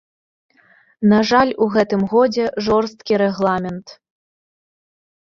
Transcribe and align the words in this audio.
На 1.11 1.19
жаль, 1.33 1.51
у 1.67 1.69
гэтым 1.77 2.01
годзе 2.15 2.49
жорсткі 2.71 3.23
рэгламент. 3.27 3.87